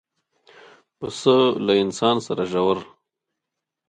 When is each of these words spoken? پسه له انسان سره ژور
پسه 0.97 1.35
له 1.65 1.73
انسان 1.83 2.15
سره 2.27 2.43
ژور 2.51 2.77